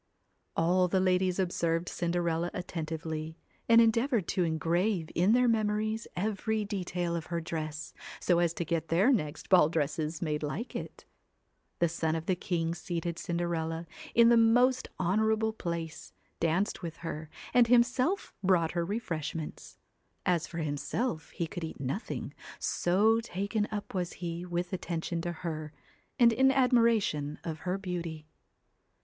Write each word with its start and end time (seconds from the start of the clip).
All 0.57 0.87
the 0.87 0.99
ladies 0.99 1.37
observed 1.37 1.87
Cinderella 1.87 2.49
attentively, 2.55 3.37
and 3.69 3.79
endeavoured 3.79 4.27
to 4.29 4.43
engrave 4.43 5.11
in 5.13 5.33
their 5.33 5.47
memories 5.47 6.07
every 6.15 6.65
detail 6.65 7.15
of 7.15 7.27
her 7.27 7.39
dress, 7.39 7.93
so 8.19 8.39
as 8.39 8.51
to 8.55 8.65
get 8.65 8.87
their 8.87 9.13
next 9.13 9.47
ball 9.47 9.69
dresses 9.69 10.19
made 10.19 10.41
like 10.41 10.75
it. 10.75 11.05
The 11.77 11.87
son 11.87 12.15
of 12.15 12.25
the 12.25 12.33
king 12.35 12.73
seated 12.73 13.19
Cinderella 13.19 13.85
in 14.15 14.29
the 14.29 14.37
most 14.37 14.87
honourable 14.99 15.53
place, 15.53 16.13
danced 16.39 16.81
with 16.81 16.97
her, 17.05 17.29
and 17.53 17.67
himself 17.67 18.33
brought 18.41 18.71
her 18.71 18.83
refreshments. 18.83 19.77
As 20.25 20.47
for 20.47 20.57
himself, 20.57 21.29
he 21.29 21.45
could 21.45 21.63
eat 21.63 21.79
nothing, 21.79 22.33
so 22.57 23.19
taken 23.19 23.67
up 23.69 23.93
was 23.93 24.13
he 24.13 24.47
with 24.47 24.73
attention 24.73 25.21
to 25.21 25.31
her, 25.31 25.73
and 26.17 26.33
in 26.33 26.49
admiration 26.51 27.37
of 27.43 27.59
her 27.59 27.77
beauty. 27.77 28.25